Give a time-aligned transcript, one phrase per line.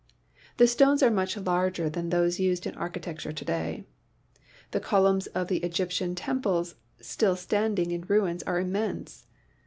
[0.57, 3.85] The stones are much larger than those used in architecture to day.
[4.71, 9.27] The columns of the Egyptian tem ples still standing in ruins are immense.